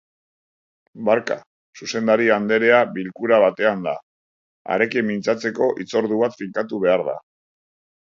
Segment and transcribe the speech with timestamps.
[1.09, 1.37] Barka,
[1.81, 3.95] zuzendari anderea bilkura batean da.
[4.77, 7.19] Harekin mintzatzeko hitzordu bat finkatu behar da.